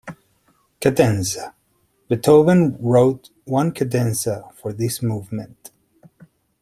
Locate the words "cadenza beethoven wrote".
0.79-3.29